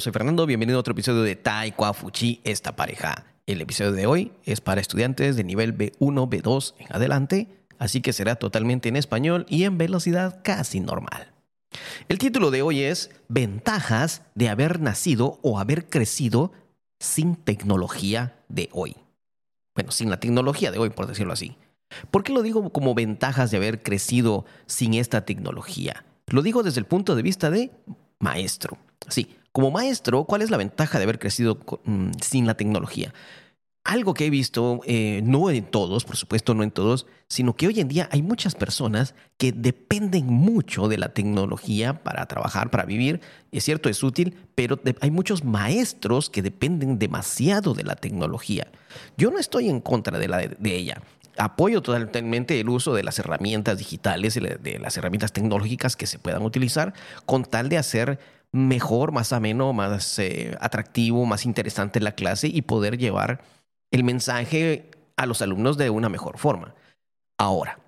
[0.00, 3.26] soy Fernando, bienvenido a otro episodio de Taekwa Fuchi, esta pareja.
[3.46, 8.14] El episodio de hoy es para estudiantes de nivel B1, B2 en adelante, así que
[8.14, 11.32] será totalmente en español y en velocidad casi normal.
[12.08, 16.52] El título de hoy es Ventajas de haber nacido o haber crecido
[16.98, 18.96] sin tecnología de hoy.
[19.74, 21.58] Bueno, sin la tecnología de hoy, por decirlo así.
[22.10, 26.06] ¿Por qué lo digo como ventajas de haber crecido sin esta tecnología?
[26.28, 27.70] Lo digo desde el punto de vista de
[28.18, 28.78] maestro.
[29.08, 33.12] Sí, como maestro, ¿cuál es la ventaja de haber crecido mm, sin la tecnología?
[33.82, 37.66] Algo que he visto, eh, no en todos, por supuesto no en todos, sino que
[37.66, 42.84] hoy en día hay muchas personas que dependen mucho de la tecnología para trabajar, para
[42.84, 43.22] vivir.
[43.52, 48.70] Es cierto, es útil, pero hay muchos maestros que dependen demasiado de la tecnología.
[49.16, 51.02] Yo no estoy en contra de, de ella
[51.38, 56.42] apoyo totalmente el uso de las herramientas digitales, de las herramientas tecnológicas que se puedan
[56.42, 56.92] utilizar
[57.24, 58.18] con tal de hacer
[58.52, 63.42] mejor, más ameno, más eh, atractivo, más interesante la clase y poder llevar
[63.90, 66.74] el mensaje a los alumnos de una mejor forma.
[67.38, 67.78] Ahora,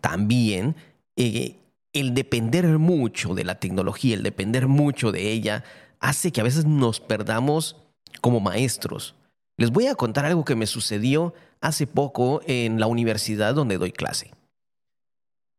[0.00, 0.76] también
[1.16, 1.56] eh,
[1.92, 5.64] el depender mucho de la tecnología, el depender mucho de ella,
[6.00, 7.76] hace que a veces nos perdamos
[8.20, 9.14] como maestros.
[9.56, 13.92] Les voy a contar algo que me sucedió hace poco en la universidad donde doy
[13.92, 14.35] clase.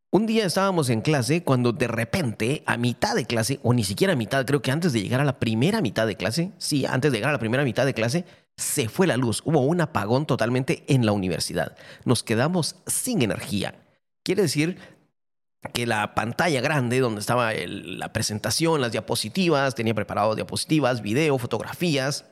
[0.10, 4.14] Un día estábamos en clase cuando de repente, a mitad de clase, o ni siquiera
[4.14, 7.12] a mitad, creo que antes de llegar a la primera mitad de clase, sí, antes
[7.12, 8.24] de llegar a la primera mitad de clase,
[8.56, 9.42] se fue la luz.
[9.44, 11.76] Hubo un apagón totalmente en la universidad.
[12.06, 13.76] Nos quedamos sin energía.
[14.24, 14.78] Quiere decir
[15.74, 22.26] que la pantalla grande donde estaba la presentación, las diapositivas, tenía preparado diapositivas, video, fotografías,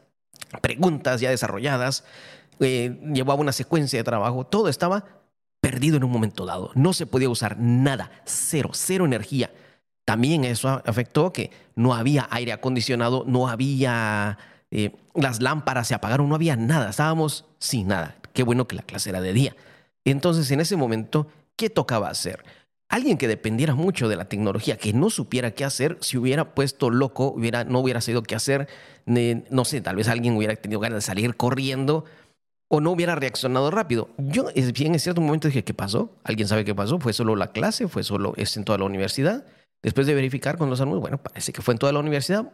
[0.62, 2.06] preguntas ya desarrolladas,
[2.62, 5.25] eh, llevaba una secuencia de trabajo, todo estaba
[5.76, 6.72] perdido en un momento dado.
[6.74, 9.52] No se podía usar nada, cero, cero energía.
[10.06, 14.38] También eso afectó que no había aire acondicionado, no había...
[14.72, 18.16] Eh, las lámparas se apagaron, no había nada, estábamos sin nada.
[18.32, 19.56] Qué bueno que la clase era de día.
[20.06, 21.28] Entonces, en ese momento,
[21.58, 22.46] ¿qué tocaba hacer?
[22.88, 26.90] Alguien que dependiera mucho de la tecnología, que no supiera qué hacer, si hubiera puesto
[26.90, 28.70] loco, hubiera, no hubiera sabido qué hacer,
[29.06, 32.06] no sé, tal vez alguien hubiera tenido ganas de salir corriendo
[32.68, 34.10] o no hubiera reaccionado rápido.
[34.18, 36.16] Yo bien en cierto momento dije, ¿qué pasó?
[36.24, 37.00] ¿Alguien sabe qué pasó?
[37.00, 37.88] ¿Fue solo la clase?
[37.88, 39.46] ¿Fue solo es en toda la universidad?
[39.84, 42.52] Después de verificar con los alumnos, bueno, parece que fue en toda la universidad.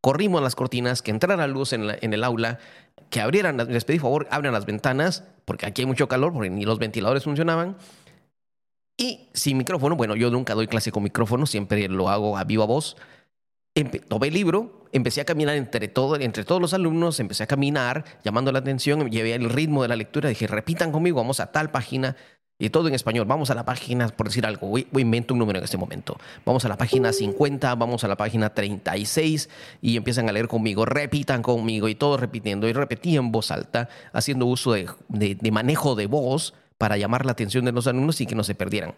[0.00, 2.58] Corrimos las cortinas, que entrara luz en, en el aula,
[3.10, 6.64] que abrieran, les pedí favor, abran las ventanas, porque aquí hay mucho calor, porque ni
[6.64, 7.76] los ventiladores funcionaban.
[8.96, 12.64] Y sin micrófono, bueno, yo nunca doy clase con micrófono, siempre lo hago a viva
[12.64, 12.96] voz
[13.84, 18.04] tomé el libro, empecé a caminar entre, todo, entre todos los alumnos, empecé a caminar,
[18.24, 21.70] llamando la atención, llevé el ritmo de la lectura, dije, repitan conmigo, vamos a tal
[21.70, 22.16] página,
[22.58, 25.40] y todo en español, vamos a la página, por decir algo, voy, voy invento un
[25.40, 26.16] número en este momento,
[26.46, 29.50] vamos a la página 50, vamos a la página 36,
[29.82, 33.90] y empiezan a leer conmigo, repitan conmigo, y todos repitiendo, y repetí en voz alta,
[34.12, 38.26] haciendo uso de, de manejo de voz para llamar la atención de los alumnos y
[38.26, 38.94] que no se perdieran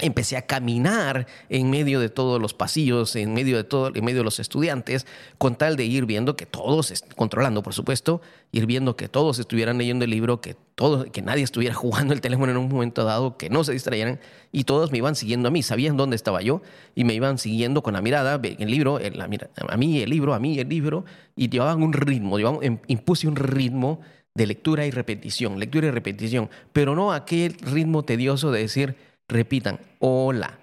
[0.00, 4.18] empecé a caminar en medio de todos los pasillos, en medio de todo, en medio
[4.18, 5.06] de los estudiantes,
[5.38, 8.20] con tal de ir viendo que todos, controlando por supuesto,
[8.52, 12.20] ir viendo que todos estuvieran leyendo el libro, que todos, que nadie estuviera jugando el
[12.20, 14.20] teléfono en un momento dado, que no se distrayeran
[14.52, 16.62] y todos me iban siguiendo a mí, sabían dónde estaba yo
[16.94, 20.38] y me iban siguiendo con la mirada, el libro, la, a mí el libro, a
[20.40, 21.04] mí el libro
[21.36, 24.00] y llevaban un ritmo, llevaban, impuse un ritmo
[24.34, 28.96] de lectura y repetición, lectura y repetición, pero no aquel ritmo tedioso de decir
[29.30, 30.58] repitan, hola,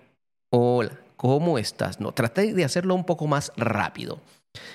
[0.51, 1.99] hola, ¿cómo estás?
[1.99, 4.19] No, traté de hacerlo un poco más rápido.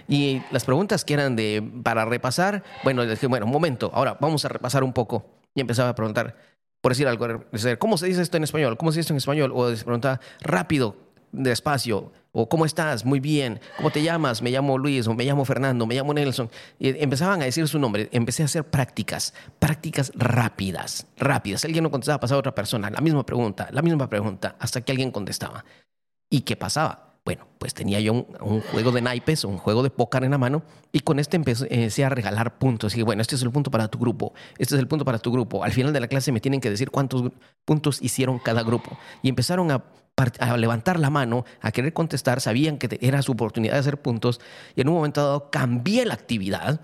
[0.09, 4.45] Y las preguntas que eran de para repasar, bueno, dije, bueno, un momento, ahora vamos
[4.45, 5.27] a repasar un poco.
[5.55, 6.37] Y empezaba a preguntar,
[6.81, 7.45] por decir algo,
[7.79, 8.77] ¿cómo se dice esto en español?
[8.77, 9.53] ¿Cómo se dice esto en español?
[9.55, 10.97] O se preguntaba, rápido,
[11.33, 13.05] despacio, o ¿cómo estás?
[13.05, 13.61] Muy bien.
[13.77, 14.41] ¿Cómo te llamas?
[14.41, 16.51] Me llamo Luis, o me llamo Fernando, me llamo Nelson.
[16.79, 18.09] Y empezaban a decir su nombre.
[18.11, 21.65] Empecé a hacer prácticas, prácticas rápidas, rápidas.
[21.67, 25.11] Alguien no contestaba, pasaba otra persona, la misma pregunta, la misma pregunta, hasta que alguien
[25.11, 25.65] contestaba.
[26.31, 27.11] ¿Y qué pasaba?
[27.25, 30.63] Bueno, pues tenía yo un, juego de naipes, un juego de póker en la mano,
[30.91, 32.97] y con este empecé a regalar puntos.
[32.97, 35.31] Y bueno, este es el punto para tu grupo, este es el punto para tu
[35.31, 35.63] grupo.
[35.63, 37.31] Al final de la clase me tienen que decir cuántos
[37.65, 38.99] puntos hicieron cada grupo.
[39.23, 39.85] Y empezaron a,
[40.17, 44.41] a levantar la mano, a querer contestar, sabían que era su oportunidad de hacer puntos,
[44.77, 46.81] y en un momento dado cambié la actividad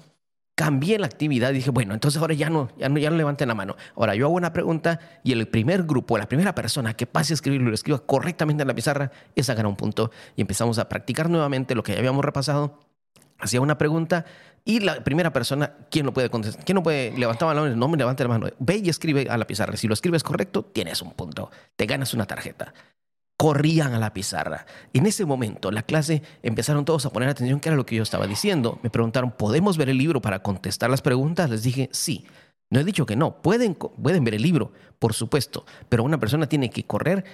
[0.59, 3.47] cambié la actividad y dije, bueno, entonces ahora ya no, ya no, ya no levanten
[3.47, 3.77] la mano.
[3.95, 7.35] Ahora yo hago una pregunta y el primer grupo, la primera persona que pase a
[7.35, 10.11] escribirlo y lo escriba correctamente en la pizarra, esa gana un punto.
[10.35, 12.81] Y empezamos a practicar nuevamente lo que ya habíamos repasado.
[13.39, 14.25] Hacía una pregunta
[14.65, 16.65] y la primera persona, ¿quién lo puede contestar?
[16.65, 17.77] ¿Quién no puede levantar la mano?
[17.77, 18.49] No me levante la mano.
[18.59, 19.77] Ve y escribe a la pizarra.
[19.77, 21.53] Si lo escribes correcto, tienes un punto.
[21.77, 22.75] Te ganas una tarjeta.
[23.39, 24.67] Corrían a la pizarra.
[24.93, 28.03] En ese momento, la clase empezaron todos a poner atención qué era lo que yo
[28.03, 28.81] estaba diciendo.
[28.83, 31.49] Me preguntaron, ¿podemos ver el libro para contestar las preguntas?
[31.49, 32.27] Les dije, sí.
[32.69, 33.41] No he dicho que no.
[33.41, 35.65] Pueden, pueden ver el libro, por supuesto.
[35.89, 37.25] Pero una persona tiene que correr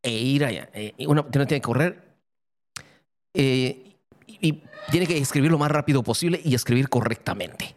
[0.00, 0.70] e ir allá.
[0.72, 2.16] Eh, una persona tiene que correr
[3.34, 3.96] eh,
[4.28, 4.62] y
[4.92, 7.74] tiene que escribir lo más rápido posible y escribir correctamente.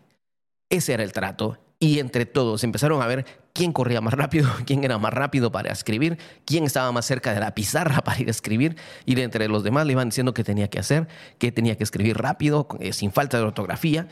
[0.69, 1.57] Ese era el trato.
[1.81, 5.71] Y entre todos empezaron a ver quién corría más rápido, quién era más rápido para
[5.71, 8.77] escribir, quién estaba más cerca de la pizarra para ir a escribir.
[9.03, 11.07] Y entre los demás le iban diciendo qué tenía que hacer,
[11.39, 14.07] qué tenía que escribir rápido, eh, sin falta de ortografía.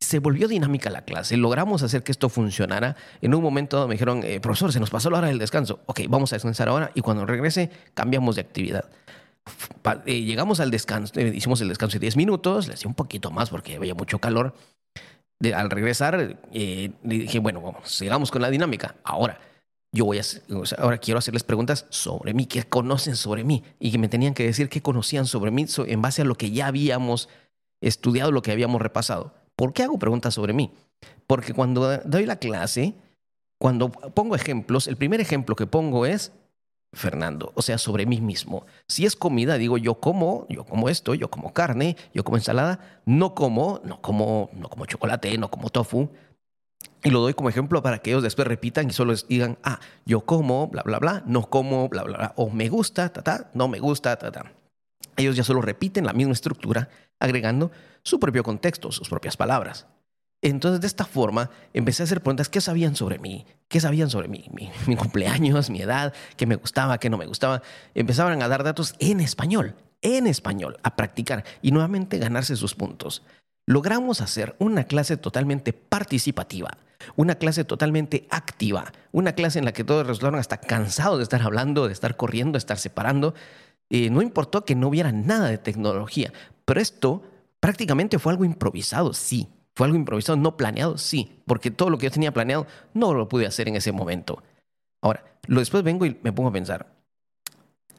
[0.00, 2.96] Se volvió dinámica la clase, logramos hacer que esto funcionara.
[3.22, 5.84] En un momento me dijeron, eh, profesor, se nos pasó la hora del descanso.
[5.86, 8.90] Ok, vamos a descansar ahora y cuando regrese cambiamos de actividad.
[10.06, 13.50] Eh, llegamos al descanso, hicimos el descanso de 10 minutos, le hacía un poquito más
[13.50, 14.54] porque había mucho calor
[15.54, 18.96] al regresar, eh, dije, bueno, vamos, sigamos con la dinámica.
[19.04, 19.38] Ahora,
[19.92, 20.22] yo voy a,
[20.78, 24.44] ahora quiero hacerles preguntas sobre mí, qué conocen sobre mí, y que me tenían que
[24.44, 27.28] decir qué conocían sobre mí en base a lo que ya habíamos
[27.80, 29.34] estudiado, lo que habíamos repasado.
[29.56, 30.72] ¿Por qué hago preguntas sobre mí?
[31.26, 32.94] Porque cuando doy la clase,
[33.58, 36.32] cuando pongo ejemplos, el primer ejemplo que pongo es
[36.94, 38.66] Fernando, o sea, sobre mí mismo.
[38.88, 43.00] Si es comida, digo yo como, yo como esto, yo como carne, yo como ensalada,
[43.04, 46.10] no como, no como, no como chocolate, no como tofu.
[47.02, 50.22] Y lo doy como ejemplo para que ellos después repitan y solo digan, ah, yo
[50.22, 53.68] como, bla, bla, bla, no como, bla, bla, bla, o me gusta, ta, ta, no
[53.68, 54.52] me gusta, ta, ta.
[55.16, 56.88] Ellos ya solo repiten la misma estructura,
[57.20, 57.70] agregando
[58.02, 59.86] su propio contexto, sus propias palabras.
[60.44, 63.46] Entonces, de esta forma, empecé a hacer preguntas, ¿qué sabían sobre mí?
[63.66, 64.44] ¿Qué sabían sobre mí?
[64.86, 67.62] Mi, cumpleaños, mi edad, qué me gustaba, qué no me gustaba.
[67.94, 73.22] Empezaban a dar datos en español, en español, a practicar y nuevamente ganarse sus puntos.
[73.64, 76.76] Logramos hacer una clase totalmente participativa,
[77.16, 81.40] una clase totalmente activa, una clase en la que todos resultaron hasta cansados de estar
[81.40, 83.32] hablando, de estar corriendo, de estar separando.
[83.88, 86.34] Eh, no importó que no hubiera nada de tecnología,
[86.66, 87.22] pero esto
[87.60, 90.98] prácticamente fue algo improvisado, sí, ¿Fue algo improvisado, no planeado?
[90.98, 94.42] Sí, porque todo lo que yo tenía planeado no lo pude hacer en ese momento.
[95.00, 96.94] Ahora, lo después vengo y me pongo a pensar,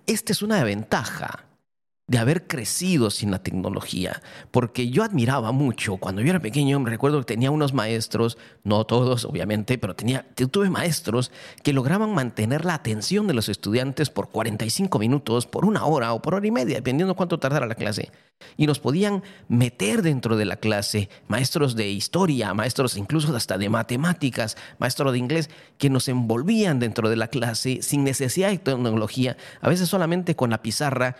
[0.08, 1.46] esta es una ventaja
[2.08, 4.22] de haber crecido sin la tecnología,
[4.52, 8.86] porque yo admiraba mucho, cuando yo era pequeño, me recuerdo que tenía unos maestros, no
[8.86, 11.32] todos obviamente, pero tenía, tuve maestros
[11.64, 16.22] que lograban mantener la atención de los estudiantes por 45 minutos, por una hora o
[16.22, 18.12] por hora y media, dependiendo cuánto tardara la clase.
[18.56, 23.70] Y nos podían meter dentro de la clase, maestros de historia, maestros incluso hasta de
[23.70, 25.50] matemáticas, maestros de inglés,
[25.80, 30.52] que nos envolvían dentro de la clase sin necesidad de tecnología, a veces solamente con
[30.52, 31.16] la pizarra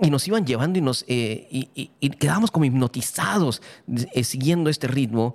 [0.00, 3.62] y nos iban llevando y nos eh, y, quedábamos como hipnotizados
[4.14, 5.34] eh, siguiendo este ritmo.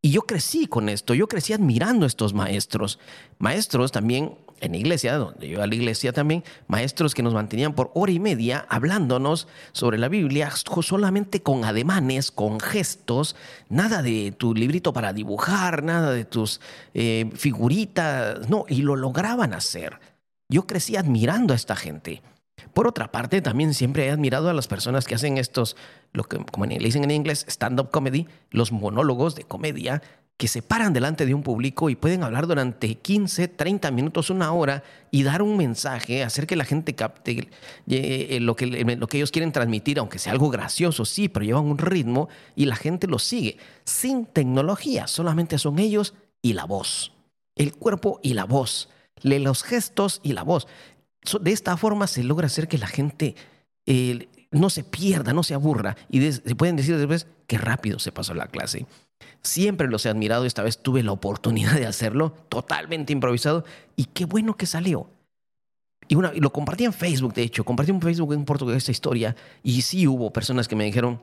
[0.00, 3.00] Y yo crecí con esto, yo crecí admirando a estos maestros.
[3.38, 7.34] Maestros también en la iglesia, donde yo iba a la iglesia también, maestros que nos
[7.34, 13.36] mantenían por hora y media hablándonos sobre la Biblia solamente con ademanes, con gestos,
[13.68, 16.60] nada de tu librito para dibujar, nada de tus
[16.94, 19.98] eh, figuritas, no, y lo lograban hacer.
[20.48, 22.22] Yo crecí admirando a esta gente.
[22.74, 25.76] Por otra parte, también siempre he admirado a las personas que hacen estos,
[26.12, 30.02] lo que como le dicen en inglés, stand-up comedy, los monólogos de comedia,
[30.38, 34.52] que se paran delante de un público y pueden hablar durante 15, 30 minutos, una
[34.52, 37.48] hora y dar un mensaje, hacer que la gente capte eh,
[37.88, 41.64] eh, lo, que, lo que ellos quieren transmitir, aunque sea algo gracioso, sí, pero llevan
[41.64, 43.58] un ritmo y la gente lo sigue.
[43.82, 47.12] Sin tecnología, solamente son ellos y la voz.
[47.56, 48.90] El cuerpo y la voz.
[49.22, 50.68] Los gestos y la voz
[51.40, 53.34] de esta forma se logra hacer que la gente
[53.86, 58.12] eh, no se pierda, no se aburra y se pueden decir después qué rápido se
[58.12, 58.86] pasó la clase.
[59.42, 63.64] Siempre los he admirado, esta vez tuve la oportunidad de hacerlo, totalmente improvisado
[63.96, 65.10] y qué bueno que salió.
[66.08, 69.36] Y, y lo compartí en Facebook, de hecho, compartí en Facebook en portugués esta historia
[69.62, 71.20] y sí hubo personas que me dijeron,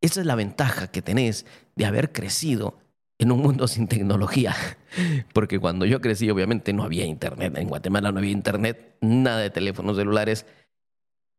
[0.00, 1.46] esa es la ventaja que tenés
[1.76, 2.78] de haber crecido
[3.18, 4.54] en un mundo sin tecnología.
[5.32, 7.56] Porque cuando yo crecí, obviamente no había internet.
[7.56, 10.46] En Guatemala no había internet, nada de teléfonos celulares.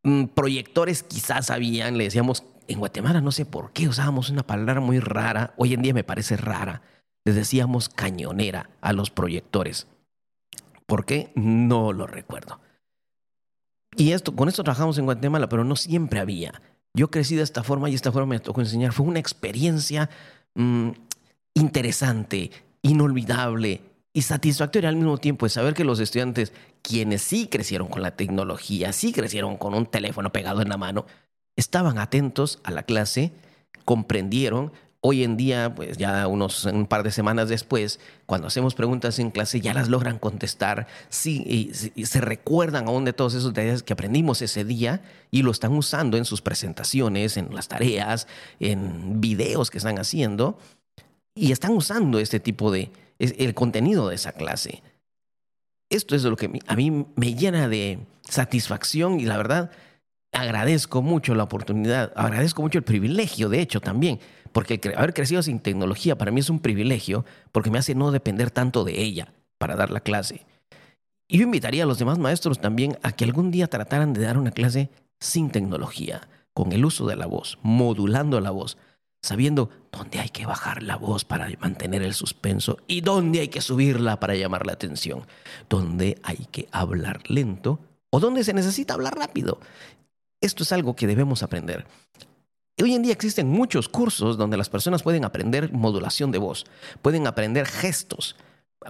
[0.04, 4.80] Mm, proyectores quizás habían, le decíamos, en Guatemala no sé por qué usábamos una palabra
[4.80, 6.82] muy rara, hoy en día me parece rara.
[7.26, 9.88] Les decíamos cañonera a los proyectores.
[10.86, 11.32] ¿Por qué?
[11.36, 12.60] No lo recuerdo.
[13.98, 16.62] Y esto, con esto trabajamos en Guatemala, pero no siempre había.
[16.94, 18.94] Yo crecí de esta forma y esta forma me tocó enseñar.
[18.94, 20.10] Fue una experiencia
[20.54, 20.92] mm,
[21.56, 22.52] interesante,
[22.84, 23.82] inolvidable
[24.14, 28.16] y satisfactorio al mismo tiempo de saber que los estudiantes, quienes sí crecieron con la
[28.16, 31.06] tecnología, sí crecieron con un teléfono pegado en la mano,
[31.56, 33.34] estaban atentos a la clase,
[33.84, 34.72] comprendieron.
[35.02, 39.32] Hoy en día, pues ya unos un par de semanas después, cuando hacemos preguntas en
[39.32, 41.44] clase, ya las logran contestar, sí,
[41.96, 45.74] y, se recuerdan aún de todos esos detalles que aprendimos ese día y lo están
[45.74, 48.28] usando en sus presentaciones, en las tareas,
[48.60, 50.58] en videos que están haciendo,
[51.36, 54.82] y están usando este tipo de, el contenido de esa clase.
[55.90, 59.72] Esto es lo que a mí me llena de satisfacción y la verdad
[60.32, 64.20] agradezco mucho la oportunidad, agradezco mucho el privilegio, de hecho, también
[64.56, 68.52] porque haber crecido sin tecnología para mí es un privilegio porque me hace no depender
[68.52, 70.46] tanto de ella para dar la clase.
[71.28, 74.38] Y yo invitaría a los demás maestros también a que algún día trataran de dar
[74.38, 74.90] una clase
[75.20, 78.78] sin tecnología, con el uso de la voz, modulando la voz,
[79.26, 83.62] sabiendo dónde hay que bajar la voz para mantener el suspenso y dónde hay que
[83.62, 85.26] subirla para llamar la atención,
[85.68, 87.80] dónde hay que hablar lento
[88.12, 89.60] o dónde se necesita hablar rápido.
[90.42, 91.88] Esto es algo que debemos aprender.
[92.82, 96.66] Hoy en día existen muchos cursos donde las personas pueden aprender modulación de voz,
[97.02, 98.36] pueden aprender gestos,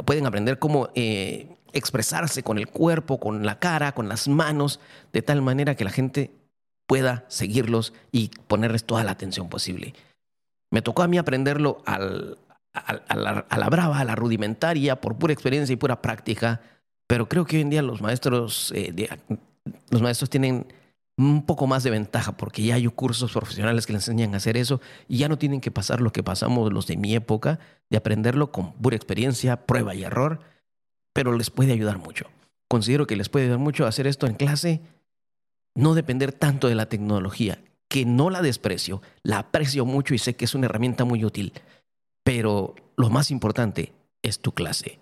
[0.06, 4.82] pueden aprender cómo eh, expresarse con el cuerpo, con la cara, con las manos,
[5.13, 6.32] de tal manera que la gente
[6.88, 9.94] pueda seguirlos y ponerles toda la atención posible.
[10.75, 15.77] Me tocó a mí aprenderlo a, la, brava, a la rudimentaria, por pura experiencia y
[15.77, 16.60] pura práctica,
[17.08, 19.08] pero creo que hoy en día los maestros, eh,
[19.89, 20.67] los maestros tienen
[21.15, 24.58] un poco más de ventaja porque ya hay cursos profesionales que le enseñan a hacer
[24.58, 27.58] eso y ya no tienen que pasar lo que pasamos los de mi época,
[27.89, 30.41] de aprenderlo con pura experiencia, prueba y error,
[31.13, 32.25] pero les puede ayudar mucho.
[32.67, 34.82] Considero que les puede ayudar mucho hacer esto en clase,
[35.74, 40.36] no depender tanto de la tecnología, que no la desprecio, la aprecio mucho y sé
[40.36, 41.54] que es una herramienta muy útil,
[42.24, 45.00] pero lo más importante es tu clase.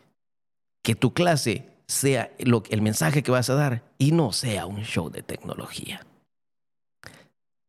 [0.83, 5.09] Que tu clase sea el mensaje que vas a dar y no sea un show
[5.09, 6.05] de tecnología.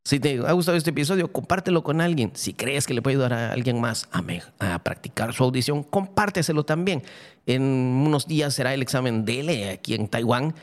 [0.06, 2.32] Si te ha gustado este episodio, compártelo con alguien.
[2.34, 4.22] Si crees que le puede ayudar a alguien más a,
[4.74, 7.02] a practicar su audición, compárteselo también.
[7.46, 10.54] En unos días será el examen DELE aquí en Taiwán.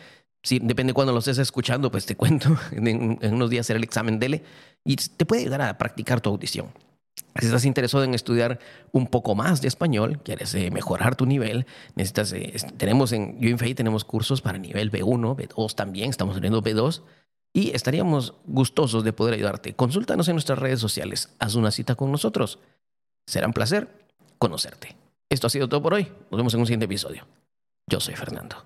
[0.43, 2.55] Si, depende de cuándo lo estés escuchando, pues te cuento.
[2.71, 4.43] En, unos días será el examen DELE
[4.83, 6.67] y te puede ayudar a practicar tu audición.
[7.39, 8.59] Si estás interesado en estudiar
[8.91, 13.73] un poco más de español, quieres eh, mejorar tu nivel, necesitas, eh, tenemos en UInFEI
[13.73, 17.03] tenemos cursos para nivel B1, B2 también, estamos teniendo B2
[17.53, 19.73] y estaríamos gustosos de poder ayudarte.
[19.73, 22.59] Consúltanos en nuestras redes sociales, haz una cita con nosotros.
[23.25, 23.87] Será un placer
[24.37, 24.95] conocerte.
[25.29, 26.11] Esto ha sido todo por hoy.
[26.31, 27.25] Nos vemos en un siguiente episodio.
[27.87, 28.65] Yo soy Fernando.